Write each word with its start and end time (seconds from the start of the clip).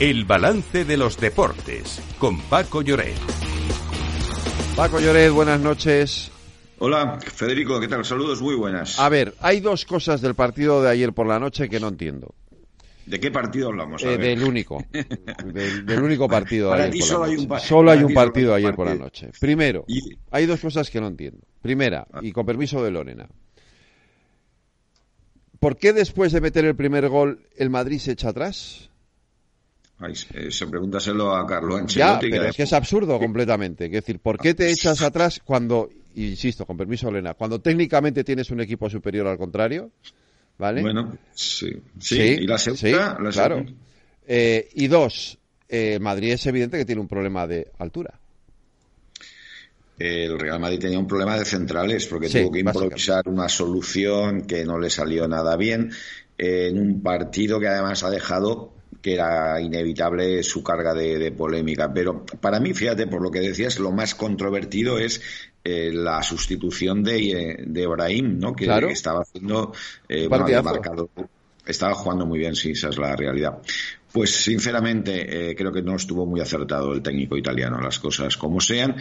El 0.00 0.24
balance 0.24 0.84
de 0.84 0.96
los 0.96 1.18
deportes 1.20 2.00
con 2.18 2.40
Paco 2.42 2.80
Lloret. 2.82 3.18
Paco 4.74 4.98
Lloret, 4.98 5.30
buenas 5.30 5.60
noches. 5.60 6.30
Hola, 6.78 7.18
Federico, 7.20 7.78
¿qué 7.78 7.86
tal? 7.88 8.04
Saludos, 8.04 8.40
muy 8.40 8.54
buenas. 8.54 8.98
A 8.98 9.10
ver, 9.10 9.34
hay 9.40 9.60
dos 9.60 9.84
cosas 9.84 10.22
del 10.22 10.34
partido 10.34 10.82
de 10.82 10.88
ayer 10.88 11.12
por 11.12 11.26
la 11.26 11.38
noche 11.38 11.68
que 11.68 11.78
no 11.78 11.88
entiendo. 11.88 12.34
¿De 13.04 13.20
qué 13.20 13.30
partido 13.30 13.68
hablamos? 13.68 14.02
Eh, 14.02 14.16
del 14.16 14.42
único. 14.42 14.82
del, 15.44 16.02
único 16.02 16.28
partido 16.28 16.74
de 16.74 16.84
ayer. 16.84 17.02
solo, 17.02 17.24
Hay 17.24 17.36
un 17.36 17.60
solo 17.60 17.90
hay 17.90 18.02
un 18.02 18.14
partido 18.14 18.54
ayer 18.54 18.74
por 18.74 18.86
la 18.86 18.94
noche. 18.94 19.30
Primero, 19.38 19.84
hay 20.30 20.46
dos 20.46 20.60
cosas 20.60 20.88
que 20.88 21.00
no 21.00 21.08
entiendo. 21.08 21.46
Primera, 21.60 22.06
Ah. 22.10 22.20
y 22.22 22.32
con 22.32 22.46
permiso 22.46 22.82
de 22.82 22.90
Lorena. 22.90 23.28
¿Por 25.58 25.76
qué 25.76 25.92
después 25.92 26.32
de 26.32 26.40
meter 26.40 26.64
el 26.64 26.74
primer 26.74 27.08
gol 27.10 27.46
el 27.56 27.68
Madrid 27.68 27.98
se 27.98 28.12
echa 28.12 28.30
atrás? 28.30 28.89
Ay, 30.00 30.14
eso 30.34 30.70
pregúntaselo 30.70 31.34
a 31.36 31.46
Carlo 31.46 31.76
Ya, 31.76 31.80
Ancelotti. 32.14 32.30
pero 32.30 32.44
es 32.46 32.56
que 32.56 32.62
es 32.62 32.72
absurdo 32.72 33.18
completamente. 33.18 33.84
Es 33.86 33.92
decir, 33.92 34.18
¿por 34.18 34.38
qué 34.38 34.54
te 34.54 34.70
echas 34.70 35.02
atrás 35.02 35.40
cuando, 35.44 35.90
insisto, 36.14 36.64
con 36.64 36.76
permiso 36.76 37.06
de 37.06 37.12
Lorena, 37.12 37.34
cuando 37.34 37.60
técnicamente 37.60 38.24
tienes 38.24 38.50
un 38.50 38.60
equipo 38.60 38.88
superior 38.88 39.26
al 39.26 39.36
contrario? 39.38 39.90
¿Vale? 40.58 40.82
Bueno, 40.82 41.16
sí. 41.34 41.70
Sí, 41.98 42.18
y 42.20 42.46
la 42.46 42.58
segunda. 42.58 42.80
sí, 43.16 43.22
la 43.24 43.30
claro. 43.30 43.56
segunda. 43.56 43.72
Eh, 44.26 44.68
y 44.74 44.86
dos, 44.88 45.38
eh, 45.68 45.98
Madrid 46.00 46.32
es 46.32 46.46
evidente 46.46 46.78
que 46.78 46.84
tiene 46.84 47.00
un 47.00 47.08
problema 47.08 47.46
de 47.46 47.70
altura. 47.78 48.18
El 49.98 50.38
Real 50.38 50.58
Madrid 50.60 50.78
tenía 50.78 50.98
un 50.98 51.06
problema 51.06 51.38
de 51.38 51.44
centrales 51.44 52.06
porque 52.06 52.28
Sí, 52.28 52.40
tuvo 52.40 52.52
que 52.52 52.60
improvisar 52.60 53.28
una 53.28 53.48
solución 53.50 54.46
que 54.46 54.64
no 54.64 54.78
le 54.78 54.88
salió 54.88 55.28
nada 55.28 55.56
bien 55.56 55.90
eh, 56.38 56.68
en 56.70 56.78
un 56.78 57.02
partido 57.02 57.60
que 57.60 57.68
además 57.68 58.02
ha 58.02 58.08
dejado 58.10 58.72
que 59.02 59.14
era 59.14 59.60
inevitable 59.60 60.42
su 60.42 60.62
carga 60.62 60.94
de, 60.94 61.18
de 61.18 61.32
polémica. 61.32 61.92
Pero 61.92 62.24
para 62.24 62.60
mí, 62.60 62.74
fíjate, 62.74 63.06
por 63.06 63.22
lo 63.22 63.30
que 63.30 63.40
decías, 63.40 63.78
lo 63.78 63.90
más 63.92 64.14
controvertido 64.14 64.98
es 64.98 65.22
eh, 65.64 65.90
la 65.92 66.22
sustitución 66.22 67.02
de, 67.02 67.30
eh, 67.30 67.56
de 67.66 67.82
Ibrahim, 67.82 68.38
¿no? 68.38 68.54
Que, 68.54 68.64
Claro. 68.64 68.88
estaba 68.88 69.20
haciendo, 69.22 69.72
eh, 70.08 70.26
bueno, 70.28 70.44
había 70.44 70.62
marcado 70.62 71.10
estaba 71.66 71.94
jugando 71.94 72.26
muy 72.26 72.38
bien, 72.38 72.54
sí, 72.54 72.72
esa 72.72 72.88
es 72.88 72.98
la 72.98 73.14
realidad. 73.16 73.58
Pues 74.12 74.34
sinceramente 74.42 75.50
eh, 75.50 75.54
creo 75.54 75.72
que 75.72 75.82
no 75.82 75.94
estuvo 75.94 76.26
muy 76.26 76.40
acertado 76.40 76.92
el 76.92 77.02
técnico 77.02 77.36
italiano, 77.36 77.80
las 77.80 78.00
cosas 78.00 78.36
como 78.36 78.60
sean. 78.60 78.96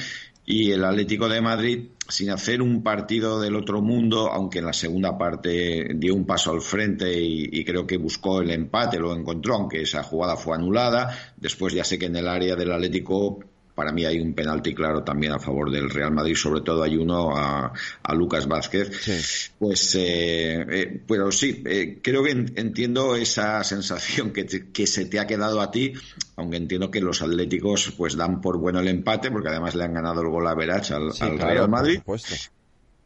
Y 0.51 0.71
el 0.71 0.83
Atlético 0.83 1.29
de 1.29 1.41
Madrid, 1.41 1.89
sin 2.07 2.31
hacer 2.31 2.63
un 2.63 2.81
partido 2.81 3.39
del 3.39 3.55
otro 3.55 3.83
mundo, 3.83 4.31
aunque 4.31 4.57
en 4.57 4.65
la 4.65 4.73
segunda 4.73 5.15
parte 5.15 5.91
dio 5.93 6.15
un 6.15 6.25
paso 6.25 6.49
al 6.49 6.61
frente 6.61 7.21
y, 7.21 7.63
creo 7.63 7.85
que 7.85 7.97
buscó 7.97 8.41
el 8.41 8.49
empate, 8.49 8.97
lo 8.97 9.15
encontró, 9.15 9.53
aunque 9.53 9.83
esa 9.83 10.01
jugada 10.01 10.37
fue 10.37 10.55
anulada. 10.55 11.15
Después 11.37 11.75
ya 11.75 11.83
sé 11.83 11.99
que 11.99 12.07
en 12.07 12.15
el 12.15 12.27
área 12.27 12.55
del 12.55 12.71
Atlético 12.71 13.43
para 13.79 13.93
mí 13.93 14.03
hay 14.05 14.19
un 14.19 14.33
penalti 14.33 14.75
claro 14.75 15.03
también 15.03 15.31
a 15.31 15.39
favor 15.39 15.71
del 15.71 15.89
Real 15.89 16.11
Madrid, 16.11 16.35
sobre 16.35 16.59
todo 16.61 16.83
hay 16.83 16.97
uno 16.97 17.35
a, 17.37 17.71
a 18.03 18.13
Lucas 18.13 18.45
Vázquez. 18.47 18.91
Sí. 19.01 19.51
Pues, 19.57 19.95
eh, 19.95 20.65
eh, 20.69 21.01
pero 21.07 21.31
sí, 21.31 21.63
eh, 21.65 21.99
creo 22.01 22.21
que 22.23 22.31
en- 22.31 22.51
entiendo 22.57 23.15
esa 23.15 23.63
sensación 23.63 24.31
que, 24.31 24.43
te- 24.43 24.69
que 24.71 24.85
se 24.85 25.05
te 25.05 25.19
ha 25.19 25.25
quedado 25.27 25.61
a 25.61 25.71
ti, 25.71 25.93
aunque 26.35 26.57
entiendo 26.57 26.91
que 26.91 26.99
los 26.99 27.21
atléticos 27.21 27.93
pues 27.97 28.17
dan 28.17 28.41
por 28.41 28.57
bueno 28.57 28.79
el 28.81 28.89
empate, 28.89 29.31
porque 29.31 29.47
además 29.47 29.75
le 29.75 29.85
han 29.85 29.93
ganado 29.93 30.21
el 30.21 30.27
gol 30.27 30.45
a 30.47 30.55
Verach 30.55 30.91
al, 30.91 31.13
Sí, 31.13 31.23
al 31.23 31.35
claro, 31.37 31.49
Real 31.53 31.59
por 31.61 31.69
Madrid. 31.69 31.95
supuesto. 31.99 32.35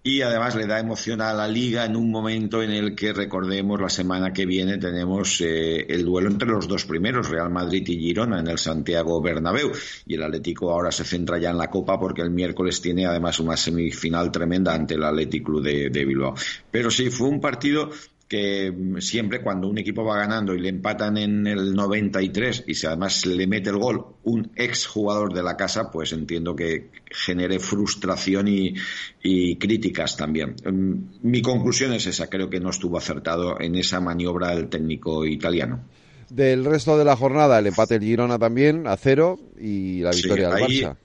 Y 0.06 0.22
además 0.22 0.54
le 0.56 0.68
da 0.68 0.80
emoción 0.80 1.22
a 1.22 1.34
la 1.34 1.48
liga 1.48 1.86
en 1.86 1.96
un 1.96 2.12
momento 2.12 2.62
en 2.62 2.72
el 2.72 2.94
que, 2.94 3.14
recordemos, 3.14 3.80
la 3.80 3.88
semana 3.88 4.34
que 4.34 4.46
viene 4.46 4.78
tenemos 4.78 5.40
eh, 5.40 5.86
el 5.88 6.04
duelo 6.04 6.30
entre 6.30 6.50
los 6.50 6.68
dos 6.68 6.84
primeros, 6.84 7.30
Real 7.30 7.50
Madrid 7.50 7.88
y 7.88 7.98
Girona, 7.98 8.42
en 8.42 8.48
el 8.48 8.58
Santiago 8.58 9.22
Bernabéu. 9.22 9.72
Y 10.06 10.16
el 10.16 10.24
Atlético 10.24 10.72
ahora 10.72 10.92
se 10.92 11.06
centra 11.06 11.38
ya 11.38 11.52
en 11.52 11.58
la 11.58 11.70
Copa 11.70 11.98
porque 11.98 12.22
el 12.22 12.32
miércoles 12.32 12.82
tiene 12.82 13.06
además 13.06 13.40
una 13.40 13.56
semifinal 13.56 14.30
tremenda 14.30 14.74
ante 14.74 14.96
el 14.96 15.04
Athletic 15.04 15.46
Club 15.46 15.64
de, 15.64 15.90
de 15.90 16.04
Bilbao. 16.04 16.36
Pero 16.70 16.92
sí, 16.92 17.10
fue 17.10 17.30
un 17.30 17.40
partido 17.40 17.90
que 18.34 18.72
mm, 18.72 18.98
siempre 19.00 19.42
cuando 19.44 19.68
un 19.68 19.78
equipo 19.78 20.04
va 20.04 20.18
ganando 20.18 20.56
y 20.56 20.60
le 20.60 20.70
empatan 20.70 21.18
en 21.20 21.46
el 21.46 21.76
93 21.76 22.64
y 22.66 22.74
si 22.74 22.88
además 22.88 23.28
le 23.28 23.46
mete 23.46 23.70
el 23.70 23.78
gol 23.78 24.06
un 24.24 24.50
ex 24.56 24.88
jugador 24.88 25.34
de 25.34 25.44
la 25.44 25.56
casa, 25.56 25.92
pues 25.92 26.14
entiendo 26.14 26.56
que 26.56 26.90
genere 27.06 27.60
frustración 27.60 28.48
y, 28.48 28.74
y 29.22 29.58
críticas 29.58 30.18
también. 30.18 30.56
Mm, 30.66 31.28
Mi 31.30 31.44
conclusión 31.44 31.94
es 31.94 32.08
esa, 32.08 32.28
creo 32.28 32.50
que 32.50 32.60
no 32.60 32.72
estuvo 32.72 32.98
acertado 32.98 33.60
en 33.62 33.76
esa 33.76 34.00
maniobra 34.00 34.56
del 34.56 34.68
técnico 34.68 35.26
italiano. 35.28 35.82
Del 36.30 36.66
resto 36.66 36.98
de 36.98 37.06
la 37.06 37.16
jornada, 37.16 37.60
el 37.60 37.68
empate 37.68 38.00
del 38.00 38.08
Girona 38.08 38.40
también 38.40 38.88
a 38.88 38.98
cero 38.98 39.40
y 39.60 40.00
la 40.02 40.12
Sí, 40.14 40.24
victoria 40.24 40.50
del 40.50 40.64
ahí- 40.64 40.82
Barça. 40.82 40.96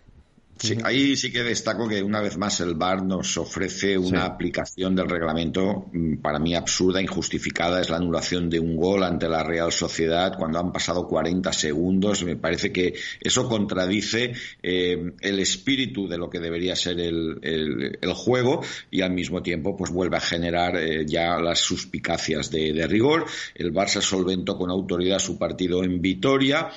Sí, 0.59 0.77
ahí 0.85 1.17
sí 1.17 1.31
que 1.33 1.43
destaco 1.43 1.89
que 1.89 2.03
una 2.03 2.21
vez 2.21 2.37
más 2.37 2.61
el 2.61 2.75
VAR 2.75 3.05
nos 3.05 3.37
ofrece 3.39 3.97
una 3.97 4.21
Sí. 4.23 4.27
aplicación 4.27 4.95
del 4.97 5.09
reglamento 5.09 5.87
mm, 5.93 6.17
para 6.17 6.39
mí 6.39 6.55
absurda, 6.55 7.01
injustificada. 7.01 7.81
Es 7.81 7.91
la 7.91 7.97
anulación 7.99 8.51
de 8.51 8.59
un 8.59 8.77
gol 8.77 9.03
ante 9.05 9.29
la 9.29 9.43
Real 9.45 9.71
Sociedad 9.73 10.35
cuando 10.37 10.59
han 10.59 10.73
pasado 10.73 11.07
40 11.07 11.53
segundos. 11.53 12.25
Me 12.25 12.37
parece 12.37 12.73
que 12.73 12.95
eso 13.21 13.49
contradice 13.49 14.33
eh, 14.63 15.13
el 15.21 15.39
espíritu 15.39 16.09
de 16.09 16.19
lo 16.19 16.29
que 16.29 16.41
debería 16.41 16.75
ser 16.77 16.99
el, 17.01 17.39
el- 17.43 17.99
el 18.01 18.13
juego 18.15 18.61
y 18.91 19.01
al 19.03 19.13
mismo 19.13 19.43
tiempo 19.43 19.77
pues 19.77 19.91
vuelve 19.91 20.17
a 20.17 20.21
generar 20.21 20.77
eh, 20.77 21.05
ya 21.07 21.39
las 21.39 21.61
suspicacias 21.61 22.51
de, 22.51 22.73
de 22.73 22.87
rigor. 22.87 23.27
El 23.55 23.73
Barça 23.73 24.01
solventó 24.01 24.57
con 24.59 24.71
autoridad 24.71 25.19
su 25.19 25.39
partido 25.39 25.85
en 25.85 26.01
Vitoria. 26.03 26.71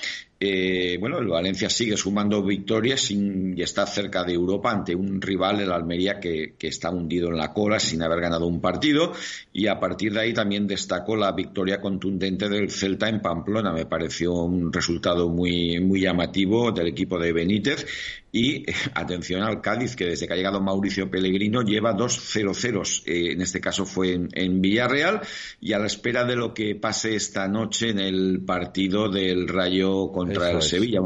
Eh, 0.43 0.97
bueno, 0.99 1.19
el 1.19 1.27
Valencia 1.27 1.69
sigue 1.69 1.95
sumando 1.95 2.41
victorias 2.43 3.01
sin- 3.01 3.55
y 3.55 3.61
está 3.61 3.85
cerca 3.85 4.23
de 4.23 4.33
Europa 4.33 4.71
ante 4.71 4.95
un 4.95 5.21
rival, 5.21 5.61
el 5.61 5.71
Almería, 5.71 6.19
que, 6.19 6.55
está 6.59 6.89
hundido 6.89 7.29
en 7.29 7.37
la 7.37 7.53
cola 7.53 7.79
sin 7.79 8.01
haber 8.01 8.21
ganado 8.21 8.47
un 8.47 8.59
partido. 8.59 9.13
Y 9.53 9.67
a 9.67 9.79
partir 9.79 10.13
de 10.13 10.21
ahí 10.21 10.33
también 10.33 10.65
destacó 10.65 11.15
la 11.15 11.31
victoria 11.33 11.79
contundente 11.79 12.49
del 12.49 12.71
Celta 12.71 13.07
en 13.07 13.21
Pamplona. 13.21 13.71
Me 13.71 13.85
pareció 13.85 14.33
un 14.33 14.73
resultado 14.73 15.29
muy, 15.29 15.79
muy 15.79 16.01
llamativo 16.01 16.71
del 16.71 16.87
equipo 16.87 17.19
de 17.19 17.33
Benítez. 17.33 17.85
Y 18.31 18.63
atención 18.95 19.43
al 19.43 19.61
Cádiz, 19.61 19.95
que 19.95 20.05
desde 20.05 20.25
que 20.25 20.33
ha 20.33 20.37
llegado 20.37 20.61
Mauricio 20.61 21.11
Pellegrino 21.11 21.61
lleva 21.61 21.93
dos 21.93 22.17
0-0. 22.33 23.03
Eh, 23.05 23.33
en 23.33 23.41
este 23.41 23.59
caso 23.59 23.85
fue 23.85 24.13
en, 24.13 24.29
en 24.33 24.59
Villarreal. 24.61 25.21
Y 25.59 25.73
a 25.73 25.79
la 25.79 25.85
espera 25.87 26.23
de 26.25 26.35
lo 26.35 26.53
que 26.53 26.73
pase 26.75 27.15
esta 27.15 27.47
noche 27.47 27.89
en 27.89 27.99
el 27.99 28.41
partido 28.43 29.09
del 29.09 29.47
Rayo 29.47 30.11
contra 30.33 30.49
Eso 30.49 30.57
el 30.57 30.63
es. 30.63 30.69
Sevilla. 30.69 31.01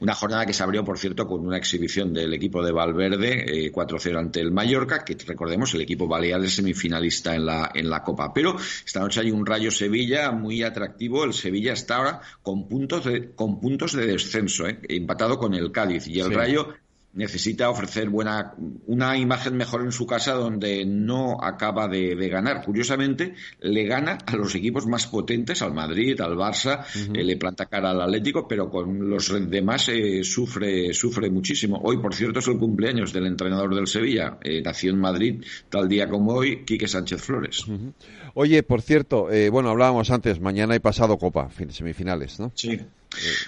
Una 0.00 0.14
jornada 0.14 0.46
que 0.46 0.52
se 0.52 0.62
abrió, 0.62 0.84
por 0.84 0.98
cierto, 0.98 1.26
con 1.26 1.46
una 1.46 1.56
exhibición 1.56 2.12
del 2.12 2.32
equipo 2.34 2.64
de 2.64 2.72
Valverde, 2.72 3.66
eh, 3.66 3.72
4-0 3.72 4.18
ante 4.18 4.40
el 4.40 4.50
Mallorca, 4.52 5.04
que 5.04 5.16
recordemos, 5.26 5.72
el 5.74 5.82
equipo 5.82 6.06
balear 6.06 6.42
es 6.44 6.54
semifinalista 6.56 7.34
en 7.34 7.46
la, 7.46 7.70
en 7.74 7.88
la 7.90 8.02
Copa. 8.02 8.32
Pero 8.34 8.56
esta 8.84 9.00
noche 9.00 9.20
hay 9.20 9.30
un 9.30 9.44
Rayo 9.46 9.70
Sevilla 9.70 10.30
muy 10.32 10.62
atractivo. 10.62 11.24
El 11.24 11.32
Sevilla 11.34 11.72
está 11.72 11.96
ahora 11.96 12.20
con 12.42 12.68
puntos 12.68 13.04
de, 13.04 13.30
con 13.34 13.60
puntos 13.60 13.92
de 13.94 14.06
descenso, 14.06 14.66
eh, 14.66 14.78
empatado 14.88 15.38
con 15.38 15.54
el 15.54 15.70
Cádiz. 15.72 16.06
Y 16.08 16.20
el 16.20 16.28
Sí. 16.28 16.34
Rayo 16.34 16.68
necesita 17.14 17.70
ofrecer 17.70 18.08
buena 18.08 18.54
una 18.86 19.16
imagen 19.16 19.56
mejor 19.56 19.82
en 19.82 19.92
su 19.92 20.06
casa 20.06 20.32
donde 20.32 20.84
no 20.84 21.38
acaba 21.42 21.88
de, 21.88 22.16
de 22.16 22.28
ganar. 22.28 22.64
Curiosamente, 22.64 23.34
le 23.60 23.84
gana 23.84 24.18
a 24.26 24.36
los 24.36 24.54
equipos 24.54 24.86
más 24.86 25.06
potentes, 25.06 25.62
al 25.62 25.72
Madrid, 25.74 26.20
al 26.20 26.36
Barça, 26.36 26.84
eh, 27.14 27.22
le 27.24 27.36
planta 27.36 27.66
cara 27.66 27.90
al 27.90 28.00
Atlético, 28.02 28.46
pero 28.48 28.68
con 28.70 29.08
los 29.08 29.32
demás 29.50 29.88
eh, 29.90 30.22
sufre, 30.24 30.92
sufre 30.92 31.30
muchísimo. 31.30 31.80
Hoy, 31.82 31.98
por 31.98 32.14
cierto, 32.14 32.40
es 32.40 32.48
el 32.48 32.58
cumpleaños 32.58 33.12
del 33.12 33.26
entrenador 33.26 33.74
del 33.74 33.86
Sevilla, 33.86 34.38
eh, 34.42 34.60
nació 34.62 34.90
en 34.90 34.98
Madrid, 35.00 35.44
tal 35.68 35.88
día 35.88 36.08
como 36.08 36.32
hoy, 36.32 36.64
Quique 36.64 36.88
Sánchez 36.88 37.22
Flores. 37.22 37.64
Oye, 38.34 38.62
por 38.62 38.82
cierto, 38.82 39.30
eh, 39.30 39.48
bueno, 39.50 39.70
hablábamos 39.70 40.10
antes, 40.10 40.40
mañana 40.40 40.74
hay 40.74 40.80
pasado 40.80 41.16
Copa, 41.18 41.48
fin- 41.48 41.70
semifinales, 41.70 42.40
¿no? 42.40 42.50
Sí. 42.54 42.80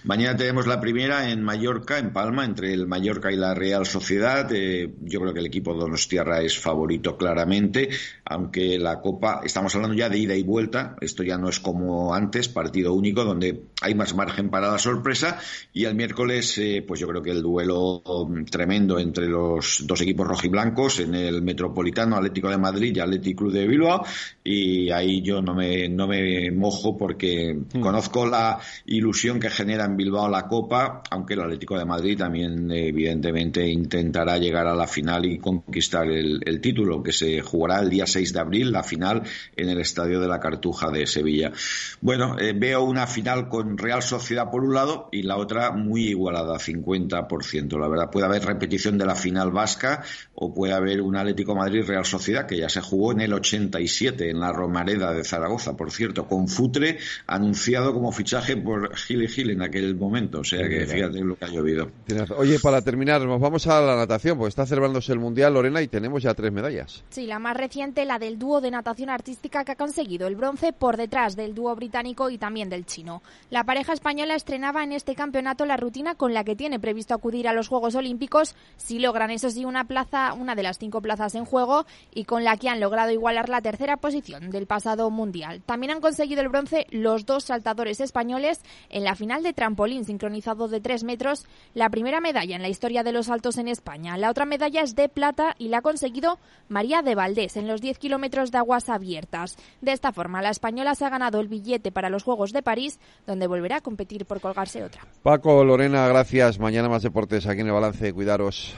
Mañana 0.04 0.36
tenemos 0.36 0.66
la 0.66 0.80
primera 0.80 1.30
en 1.30 1.42
Mallorca, 1.42 1.98
en 1.98 2.12
Palma, 2.12 2.44
entre 2.44 2.72
el 2.72 2.86
Mallorca 2.86 3.32
y 3.32 3.36
la 3.36 3.54
Real 3.54 3.86
Sociedad. 3.86 4.48
Eh, 4.52 4.92
yo 5.02 5.20
creo 5.20 5.32
que 5.32 5.40
el 5.40 5.46
equipo 5.46 5.74
Donostiarra 5.74 6.40
es 6.40 6.58
favorito 6.58 7.16
claramente, 7.16 7.88
aunque 8.24 8.78
la 8.78 9.00
Copa, 9.00 9.40
estamos 9.44 9.74
hablando 9.74 9.96
ya 9.96 10.08
de 10.08 10.18
ida 10.18 10.34
y 10.34 10.42
vuelta, 10.42 10.96
esto 11.00 11.22
ya 11.22 11.38
no 11.38 11.48
es 11.48 11.60
como 11.60 12.14
antes, 12.14 12.48
partido 12.48 12.92
único, 12.92 13.24
donde 13.24 13.62
hay 13.82 13.94
más 13.94 14.14
margen 14.14 14.50
para 14.50 14.70
la 14.70 14.78
sorpresa. 14.78 15.38
Y 15.72 15.84
el 15.84 15.94
miércoles, 15.94 16.56
eh, 16.58 16.84
pues 16.86 17.00
yo 17.00 17.08
creo 17.08 17.22
que 17.22 17.30
el 17.30 17.42
duelo 17.42 18.00
um, 18.00 18.44
tremendo 18.44 18.98
entre 18.98 19.26
los 19.26 19.82
dos 19.86 20.00
equipos 20.00 20.26
rojiblancos 20.26 21.00
en 21.00 21.14
el 21.14 21.42
Metropolitano, 21.42 22.16
Atlético 22.16 22.48
de 22.48 22.58
Madrid 22.58 22.94
y 22.96 23.00
Atlético 23.00 23.44
Club 23.44 23.52
de 23.52 23.66
Bilbao. 23.66 24.04
Y 24.42 24.90
ahí 24.90 25.22
yo 25.22 25.42
no 25.42 25.54
me, 25.54 25.88
no 25.88 26.06
me 26.06 26.50
mojo 26.50 26.96
porque 26.96 27.58
conozco 27.80 28.26
la 28.26 28.58
ilusión 28.86 29.40
que 29.40 29.50
genera 29.56 29.86
en 29.86 29.96
Bilbao 29.96 30.28
la 30.28 30.46
Copa, 30.46 31.02
aunque 31.10 31.34
el 31.34 31.40
Atlético 31.40 31.78
de 31.78 31.84
Madrid 31.84 32.18
también 32.18 32.70
evidentemente 32.70 33.66
intentará 33.66 34.36
llegar 34.38 34.66
a 34.66 34.74
la 34.74 34.86
final 34.86 35.24
y 35.24 35.38
conquistar 35.38 36.06
el, 36.10 36.40
el 36.44 36.60
título, 36.60 37.02
que 37.02 37.12
se 37.12 37.40
jugará 37.40 37.80
el 37.80 37.88
día 37.88 38.06
6 38.06 38.32
de 38.32 38.40
abril, 38.40 38.72
la 38.72 38.82
final 38.82 39.22
en 39.56 39.68
el 39.68 39.80
Estadio 39.80 40.20
de 40.20 40.28
la 40.28 40.40
Cartuja 40.40 40.90
de 40.90 41.06
Sevilla. 41.06 41.52
Bueno, 42.00 42.36
eh, 42.38 42.52
veo 42.54 42.84
una 42.84 43.06
final 43.06 43.48
con 43.48 43.78
Real 43.78 44.02
Sociedad 44.02 44.50
por 44.50 44.62
un 44.62 44.74
lado 44.74 45.08
y 45.12 45.22
la 45.22 45.36
otra 45.36 45.72
muy 45.72 46.08
igualada, 46.08 46.58
50%. 46.58 47.78
La 47.78 47.88
verdad, 47.88 48.10
puede 48.10 48.26
haber 48.26 48.44
repetición 48.44 48.98
de 48.98 49.06
la 49.06 49.14
final 49.14 49.50
vasca 49.50 50.02
o 50.34 50.52
puede 50.52 50.74
haber 50.74 51.00
un 51.00 51.16
Atlético 51.16 51.54
Madrid-Real 51.54 52.04
Sociedad 52.04 52.46
que 52.46 52.58
ya 52.58 52.68
se 52.68 52.80
jugó 52.80 53.12
en 53.12 53.20
el 53.20 53.32
87 53.32 54.30
en 54.30 54.40
la 54.40 54.52
Romareda 54.52 55.12
de 55.12 55.24
Zaragoza, 55.24 55.76
por 55.76 55.90
cierto, 55.90 56.26
con 56.26 56.48
Futre 56.48 56.98
anunciado 57.26 57.92
como 57.92 58.12
fichaje 58.12 58.56
por 58.56 58.94
Gil 58.96 59.22
y 59.22 59.28
Gil 59.28 59.45
en 59.50 59.62
aquel 59.62 59.94
momento. 59.96 60.40
O 60.40 60.44
sea 60.44 60.68
que 60.68 60.86
fíjate 60.86 61.20
lo 61.20 61.36
que 61.36 61.44
ha 61.44 61.48
llovido. 61.48 61.90
Oye, 62.36 62.58
para 62.60 62.82
terminar, 62.82 63.22
nos 63.22 63.40
vamos 63.40 63.66
a 63.66 63.80
la 63.80 63.96
natación, 63.96 64.38
porque 64.38 64.50
está 64.50 64.66
celebrándose 64.66 65.12
el 65.12 65.18
Mundial, 65.18 65.54
Lorena, 65.54 65.82
y 65.82 65.88
tenemos 65.88 66.22
ya 66.22 66.34
tres 66.34 66.52
medallas. 66.52 67.04
Sí, 67.10 67.26
la 67.26 67.38
más 67.38 67.56
reciente, 67.56 68.04
la 68.04 68.18
del 68.18 68.38
dúo 68.38 68.60
de 68.60 68.70
natación 68.70 69.10
artística 69.10 69.64
que 69.64 69.72
ha 69.72 69.76
conseguido 69.76 70.26
el 70.26 70.36
bronce 70.36 70.72
por 70.72 70.96
detrás 70.96 71.36
del 71.36 71.54
dúo 71.54 71.74
británico 71.74 72.30
y 72.30 72.38
también 72.38 72.68
del 72.68 72.86
chino. 72.86 73.22
La 73.50 73.64
pareja 73.64 73.92
española 73.92 74.34
estrenaba 74.34 74.84
en 74.84 74.92
este 74.92 75.14
campeonato 75.14 75.66
la 75.66 75.76
rutina 75.76 76.14
con 76.14 76.34
la 76.34 76.44
que 76.44 76.56
tiene 76.56 76.80
previsto 76.80 77.14
acudir 77.14 77.48
a 77.48 77.52
los 77.52 77.68
Juegos 77.68 77.94
Olímpicos 77.94 78.54
si 78.76 78.98
logran, 78.98 79.30
eso 79.30 79.50
sí, 79.50 79.64
una 79.64 79.84
plaza, 79.84 80.34
una 80.34 80.54
de 80.54 80.62
las 80.62 80.78
cinco 80.78 81.00
plazas 81.00 81.34
en 81.34 81.44
juego 81.44 81.86
y 82.14 82.24
con 82.24 82.44
la 82.44 82.56
que 82.56 82.68
han 82.68 82.80
logrado 82.80 83.10
igualar 83.10 83.48
la 83.48 83.60
tercera 83.60 83.96
posición 83.96 84.50
del 84.50 84.66
pasado 84.66 85.10
Mundial. 85.10 85.62
También 85.64 85.92
han 85.92 86.00
conseguido 86.00 86.42
el 86.42 86.48
bronce 86.48 86.86
los 86.90 87.26
dos 87.26 87.44
saltadores 87.44 88.00
españoles 88.00 88.60
en 88.90 89.04
la 89.04 89.14
final 89.14 89.35
de 89.42 89.52
trampolín 89.52 90.04
sincronizado 90.04 90.68
de 90.68 90.80
tres 90.80 91.04
metros, 91.04 91.46
la 91.74 91.90
primera 91.90 92.20
medalla 92.20 92.56
en 92.56 92.62
la 92.62 92.68
historia 92.68 93.02
de 93.02 93.12
los 93.12 93.26
saltos 93.26 93.58
en 93.58 93.68
España. 93.68 94.16
La 94.16 94.30
otra 94.30 94.44
medalla 94.44 94.82
es 94.82 94.94
de 94.94 95.08
plata 95.08 95.54
y 95.58 95.68
la 95.68 95.78
ha 95.78 95.82
conseguido 95.82 96.38
María 96.68 97.02
de 97.02 97.14
Valdés 97.14 97.56
en 97.56 97.68
los 97.68 97.80
10 97.80 97.98
kilómetros 97.98 98.50
de 98.50 98.58
aguas 98.58 98.88
abiertas. 98.88 99.56
De 99.80 99.92
esta 99.92 100.12
forma, 100.12 100.42
la 100.42 100.50
española 100.50 100.94
se 100.94 101.04
ha 101.04 101.10
ganado 101.10 101.40
el 101.40 101.48
billete 101.48 101.92
para 101.92 102.10
los 102.10 102.22
Juegos 102.22 102.52
de 102.52 102.62
París, 102.62 102.98
donde 103.26 103.46
volverá 103.46 103.76
a 103.76 103.80
competir 103.80 104.26
por 104.26 104.40
colgarse 104.40 104.84
otra. 104.84 105.06
Paco, 105.22 105.64
Lorena, 105.64 106.08
gracias. 106.08 106.58
Mañana 106.58 106.88
más 106.88 107.02
deportes 107.02 107.46
aquí 107.46 107.60
en 107.60 107.68
el 107.68 107.72
balance. 107.72 108.12
Cuidaros. 108.12 108.74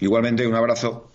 Igualmente, 0.00 0.46
un 0.46 0.54
abrazo. 0.54 1.10